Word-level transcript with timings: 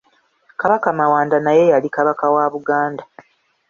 Kabaka 0.59 0.87
mawanda 0.99 1.37
naye 1.45 1.63
yali 1.73 1.87
Kabaka 1.95 2.25
wa 2.35 2.45
Buganda 2.53 3.03